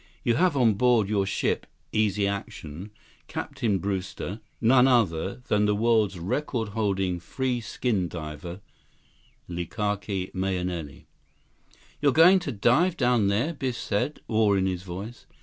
[0.23, 2.89] You have on board your ship Easy Action,
[3.27, 8.61] Captain Brewster, none other than the world's record holding free skin diver,
[9.47, 11.05] Likake Mahenili."
[12.01, 15.27] "You're going to dive down there?" Biff said, awe in his voice.